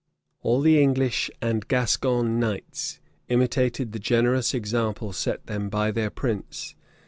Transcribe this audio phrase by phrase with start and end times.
[0.23, 6.09] [*] All the English and Gascon knights imitated the generous example set them by their
[6.09, 6.73] prince.